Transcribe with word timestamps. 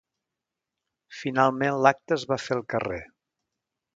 Finalment, 1.17 1.77
l’acte 1.87 2.17
es 2.17 2.27
va 2.33 2.39
fer 2.47 2.57
al 2.57 2.65
carrer. 2.75 3.01